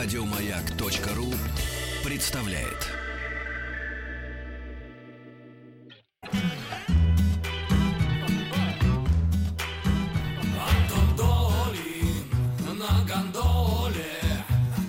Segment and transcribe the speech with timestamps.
[0.00, 1.34] Радиомаяк.ру
[2.08, 2.86] представляет.
[10.54, 14.20] Антон Долин на гондоле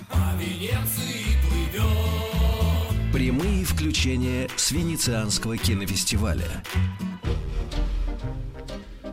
[0.10, 3.12] по Венеции плывет.
[3.12, 6.64] Прямые включения с Венецианского кинофестиваля.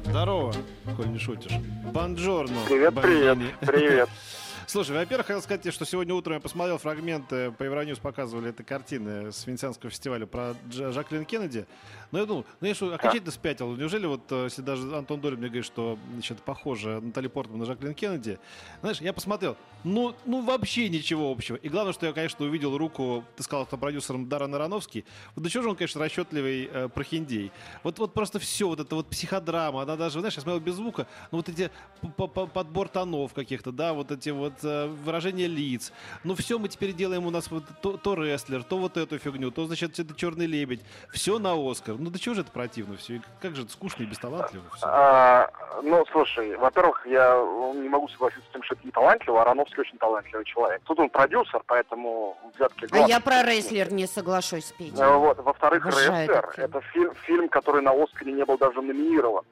[0.05, 0.55] Здорово,
[0.95, 1.53] коль не шутишь.
[1.91, 2.59] Бонжорно.
[2.69, 4.11] Привет, привет, привет.
[4.69, 8.65] Слушай, во-первых, хотел сказать тебе, что сегодня утром я посмотрел фрагменты, по Евроньюз показывали этой
[8.65, 11.67] картины с Венецианского фестиваля про Дж- Жаклин Кеннеди.
[12.11, 13.77] Но я думал, ну я что, окончательно спятил.
[13.77, 17.65] Неужели вот, э, если даже Антон Долин мне говорит, что значит, похоже Натали Портман на
[17.65, 18.41] Жаклин Кеннеди,
[18.81, 21.55] знаешь, я посмотрел, ну, ну вообще ничего общего.
[21.55, 25.05] И главное, что я, конечно, увидел руку, ты сказал, это продюсером Даррен Аронофский.
[25.37, 27.53] Вот до чего же он, конечно, расчетливый э, прохиндей.
[27.85, 31.07] Вот, вот просто все, вот это вот психодрама, она даже, знаешь, я смотрел без звука,
[31.31, 31.71] но вот эти
[32.17, 35.93] подбор тонов каких-то, да, вот эти вот э, выражения лиц.
[36.25, 39.51] Ну все мы теперь делаем у нас вот то, то рестлер, то вот эту фигню,
[39.51, 40.81] то, значит, это черный лебедь.
[41.13, 41.97] Все на Оскар.
[41.99, 43.21] Ну до чего же это противно все?
[43.41, 44.87] Как же это скучно и бесталантливо все.
[44.87, 45.51] А,
[45.83, 47.37] ну, слушай, во-первых, я
[47.75, 50.81] не могу согласиться с тем, что это не талантливо, а Ароновский очень талантливый человек.
[50.85, 55.05] Тут он продюсер, поэтому взятки А я про рестлер не соглашусь, Петя.
[55.05, 55.39] Э, Вот.
[55.39, 59.45] Во-вторых, Обожаю «Рестлер» это фильм, фильм, который на Оскаре не был даже номинирован.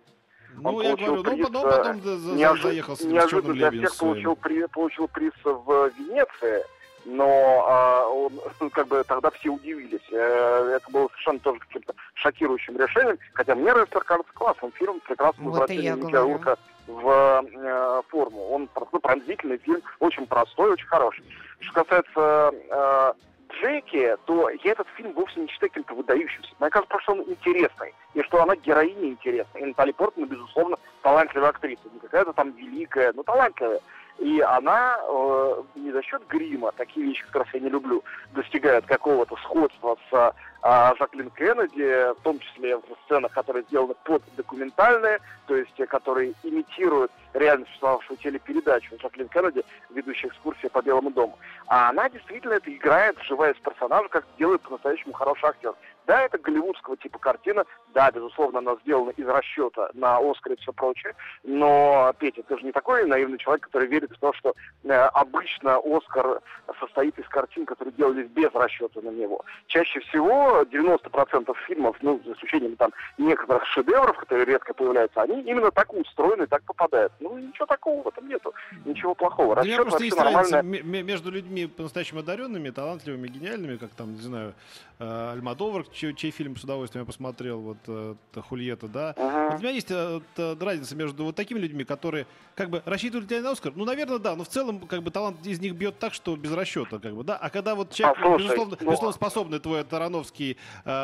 [0.56, 1.96] Ну, он я говорю, ну, приз, потом, э, потом
[2.36, 6.64] Неожи- заехал с этим неожиданно для всех получил, при- получил приз в Венеции,
[7.04, 8.32] но а, он,
[8.70, 10.00] как бы тогда все удивились.
[10.10, 15.42] Э, Это было совершенно тоже каким-то шокирующим решением, хотя мне «Рестлер» кажется классным фильмом, прекрасно
[15.50, 18.48] Вот и я возвращение Микки в э, форму.
[18.50, 21.24] Он просто пронзительный фильм, очень простой, очень хороший.
[21.60, 23.12] Что касается э,
[23.60, 26.50] Джеки, то я этот фильм вовсе не считаю каким-то выдающимся.
[26.58, 29.62] Мне кажется, что он интересный, и что она героиня интересная.
[29.62, 31.82] И Натали Портман, безусловно, талантливая актриса.
[31.92, 33.80] Не какая-то там великая, но талантливая.
[34.18, 38.86] И она э, не за счет грима, такие вещи как раз я не люблю, достигает
[38.86, 40.34] какого-то сходства с
[40.66, 45.84] а, Жаклин Кеннеди, в том числе в сценах, которые сделаны под документальные, то есть э,
[45.84, 51.38] которые имитируют реально существовавшую телепередачу Жаклин Кеннеди, ведущая экскурсия по Белому дому.
[51.66, 55.74] А она действительно это играет, вживаясь в персонажа, как делает по-настоящему хороший актер.
[56.06, 60.72] Да, это голливудского типа картина, да, безусловно, она сделана из расчета на Оскар и все
[60.72, 64.92] прочее, но, Петя, ты же не такой наивный человек, который верит в то, что э,
[64.92, 66.42] обычно Оскар
[66.80, 69.44] состоит из картин, которые делались без расчета на него.
[69.66, 75.70] Чаще всего 90% фильмов, ну, за исключением там некоторых шедевров, которые редко появляются, они именно
[75.70, 77.12] так устроены, так попадают.
[77.20, 78.52] Ну, ничего такого в этом нету,
[78.84, 79.54] ничего плохого.
[79.54, 80.62] Да у меня Расчет просто есть нормальная.
[80.62, 84.54] между людьми по-настоящему одаренными, талантливыми, гениальными, как там, не знаю,
[84.98, 88.14] э, Альмадовар, чей, чей фильм с удовольствием я посмотрел, вот э,
[88.48, 89.14] Хульета, да.
[89.16, 93.50] Вот у меня есть э, разница между вот такими людьми, которые как бы рассчитывают на
[93.50, 93.72] Оскар.
[93.74, 96.52] Ну, наверное, да, но в целом как бы талант из них бьет так, что без
[96.52, 96.63] расчета,
[97.00, 97.36] как бы, да.
[97.36, 100.58] А когда вот человек, А, слушай, безусловно, ну, безусловно способный твой Тарановский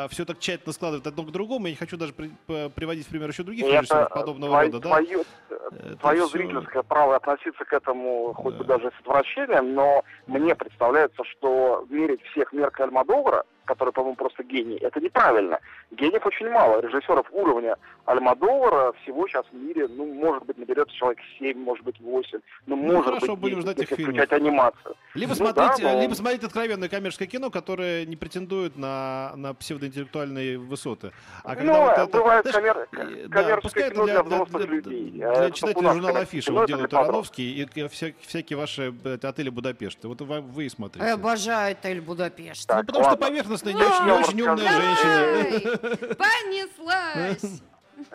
[0.09, 2.31] все так тщательно складывает одно к другому, я не хочу даже при-
[2.69, 4.89] приводить в пример еще других И режиссеров это подобного твой- рода, да.
[4.89, 5.23] твое,
[5.71, 8.77] Это твое всё- зрительское право относиться к этому хоть бы Да.
[8.77, 14.77] даже с отвращением, но мне представляется, что мерить всех меркой Альмадовара, который, по-моему, просто гений,
[14.77, 15.59] это неправильно.
[15.91, 16.81] Гениев очень мало.
[16.81, 21.99] Режиссеров уровня Альмадовара всего сейчас в мире, ну, может быть, наберется человек 7, может быть,
[21.99, 24.15] 8, ну, может хорошо, быть, будем 10, ждать если их фильмов.
[24.15, 24.95] включать анимацию.
[25.13, 29.53] Либо Ну смотреть, да, но- либо смотреть откровенное коммерческое кино, которое не претендует на, на
[29.53, 31.11] псевдоинтеллектуальные высоты.
[31.43, 32.87] А когда ну, вот это, бывает знаешь, коммер...
[32.91, 35.11] э, да, коммерческое пускай это кино для, для, для, взрослых для- людей.
[35.11, 36.99] для это читателей журнала Афиша вот делают для.
[36.99, 38.93] Ароновский и вся- всякие ваши
[39.23, 40.07] отели Будапешта.
[40.07, 41.05] Вот вы, вы и смотрите.
[41.05, 42.69] Я обожаю отель Будапешт.
[42.69, 43.25] Ну, потому что ладно.
[43.59, 46.15] Поверхностная, не очень, не очень умная женщина.
[46.15, 47.61] Понеслась.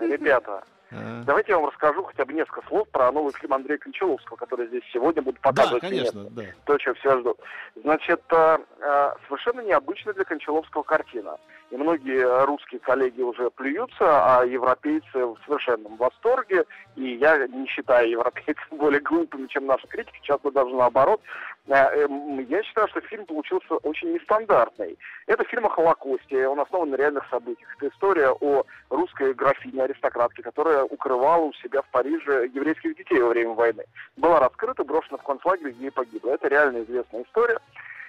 [0.00, 1.22] Ребята, А.
[1.24, 4.82] давайте я вам расскажу хотя бы несколько слов про новый фильм Андрея Кончаловского, который здесь
[4.92, 5.82] сегодня будет Да, показывать.
[5.82, 6.42] конечно, да.
[6.64, 7.38] то, чего все ждут.
[7.82, 11.38] Значит, э, э, совершенно необычная для Кончаловского картина.
[11.70, 14.04] И многие русские коллеги уже плюются,
[14.38, 16.64] а европейцы в совершенном восторге.
[16.94, 21.20] И я не считаю европейцев более глупыми, чем наши критики, часто даже наоборот.
[21.68, 24.96] Э, эм, Я считаю, что фильм получился очень нестандартный.
[25.26, 27.68] Это фильм о Холокосте, он основан на реальных событиях.
[27.76, 33.30] Это история о русской графине, аристократке, которая укрывала у себя в Париже еврейских детей во
[33.30, 33.84] время войны.
[34.16, 36.30] Была раскрыта, брошена в концлагерь, и погибла.
[36.30, 37.58] Это реально известная история.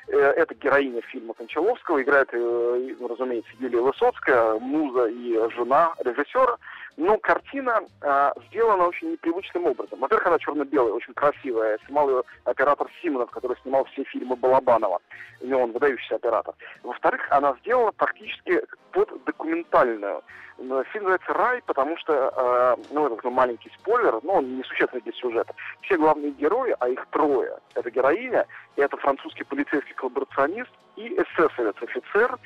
[0.07, 2.01] Э, Это героиня фильма Кончаловского.
[2.01, 6.57] Играет, э, ну, разумеется, Юлия Высоцкая, муза и жена режиссера.
[6.95, 9.99] Но картина э, сделана очень непривычным образом.
[9.99, 11.77] Во-первых, она черно-белая, очень красивая.
[11.85, 14.99] Снимал ее оператор Симонов, который снимал все фильмы Балабанова.
[15.41, 16.55] И он выдающийся оператор.
[16.83, 18.63] Во-вторых, она сделана практически
[20.59, 25.03] Но Фильм называется «Рай», потому что, э, ну, это ну, маленький спойлер, но он несущественный
[25.03, 25.53] для сюжета.
[25.81, 31.75] Все главные герои, а их трое, это героиня, и это французский полицейский коллаборационист и эсэсовец,
[31.79, 32.39] офицер,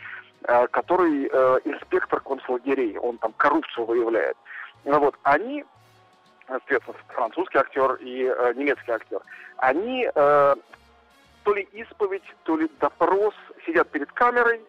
[0.44, 4.36] э, который э, инспектор концлагерей, он там коррупцию выявляет.
[4.84, 5.64] Ну, вот, они
[6.48, 9.22] соответственно, французский актер и э, немецкий актер,
[9.58, 10.56] они э,
[11.44, 13.34] то ли исповедь, то ли допрос
[13.66, 14.62] сидят перед камерой,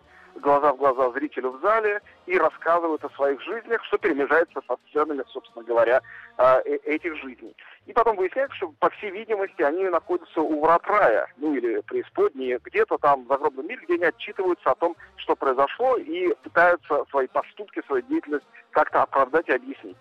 [0.43, 5.25] глаза в глаза зрителю в зале и рассказывают о своих жизнях, что перемежается со сценами,
[5.29, 6.03] собственно говоря,
[6.37, 7.57] э, э, этих жизней.
[7.87, 12.59] И потом выясняется, что, по всей видимости, они находятся у врат рая, ну или преисподней,
[12.63, 17.27] где-то там в загробном мире, где они отчитываются о том, что произошло, и пытаются свои
[17.29, 19.97] поступки, свою деятельность как-то оправдать и объяснить.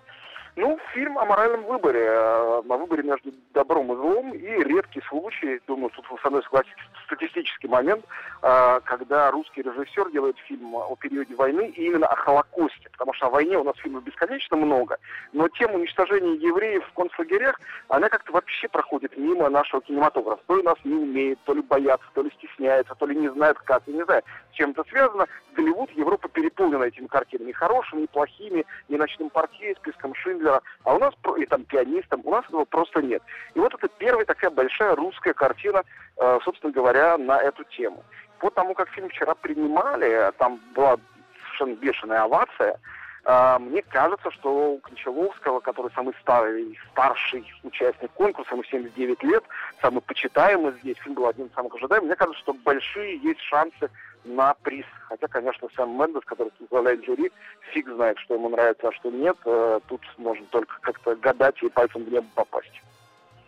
[0.57, 5.61] Ну, фильм о моральном выборе, э, о выборе между добром и злом, и редкий случай,
[5.65, 8.03] думаю, тут вы со мной согласитесь, статистический момент,
[8.41, 13.29] когда русский режиссер делает фильм о периоде войны и именно о Холокосте, потому что о
[13.29, 14.97] войне у нас фильмов бесконечно много,
[15.31, 20.41] но тема уничтожения евреев в концлагерях, она как-то вообще проходит мимо нашего кинематографа.
[20.47, 23.59] То ли нас не умеет, то ли боятся, то ли стесняется, то ли не знает
[23.59, 25.27] как, я не знаю, с чем это связано.
[25.55, 31.13] Голливуд, Европа переполнена этими картинами, хорошими, плохими, и ночным портье, списком Шиндлера, а у нас,
[31.37, 33.21] и там пианистом, у нас этого просто нет.
[33.53, 35.83] И вот это первая такая большая русская картина,
[36.17, 38.03] э, собственно говоря, на эту тему.
[38.41, 40.97] По тому, как фильм вчера принимали, там была
[41.43, 42.79] совершенно бешеная овация,
[43.23, 49.43] э, мне кажется, что у Кончаловского, который самый старый, старший участник конкурса, ему 79 лет,
[49.79, 53.91] самый почитаемый здесь, фильм был один из самых ожидаемых, мне кажется, что большие есть шансы
[54.23, 54.85] на приз.
[55.07, 57.31] Хотя, конечно, Сэм Мендес, который возглавляет жюри,
[57.73, 59.37] фиг знает, что ему нравится, а что нет.
[59.45, 62.81] Э, тут можно только как-то гадать и пальцем в небо попасть.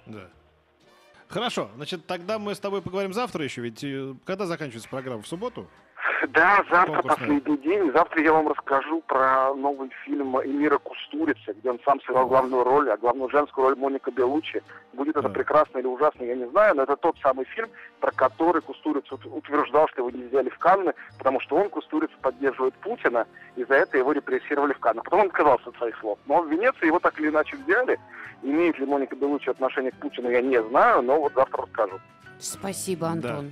[0.06, 0.30] Да.
[1.34, 5.24] Хорошо, значит, тогда мы с тобой поговорим завтра еще, ведь э, когда заканчивается программа?
[5.24, 5.68] В субботу?
[6.30, 7.16] Да, завтра Конкурсная.
[7.18, 7.92] последний день.
[7.92, 12.90] Завтра я вам расскажу про новый фильм Эмира Кустурицы, где он сам сыграл главную роль,
[12.90, 14.62] а главную женскую роль Моника Белучи.
[14.94, 15.34] Будет это Да.
[15.34, 19.26] прекрасно или ужасно, я не знаю, но это тот самый фильм, про который Кустурица ут-
[19.26, 23.28] утверждал, что его не взяли в Канны, потому что он, Кустурица, поддерживает Путина,
[23.58, 25.02] и за это его репрессировали в Канны.
[25.04, 26.18] Потом он отказался от своих слов.
[26.26, 28.00] Но в Венеции его так или иначе взяли.
[28.44, 32.00] Имеет ли Моника Белучи отношение к Путину, я не знаю, но вот завтра расскажу.
[32.40, 33.52] Спасибо, Антон.